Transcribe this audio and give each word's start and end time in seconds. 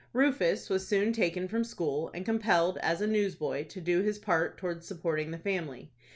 Rufus 0.13 0.67
was 0.67 0.87
soon 0.87 1.13
taken 1.13 1.47
from 1.47 1.63
school, 1.63 2.09
and 2.11 2.25
compelled, 2.25 2.79
as 2.79 3.01
a 3.01 3.05
newsboy, 3.05 3.65
to 3.67 3.79
do 3.79 4.01
his 4.01 4.17
part 4.17 4.57
towards 4.57 4.87
supporting 4.87 5.29
the 5.29 5.37
family. 5.37 5.91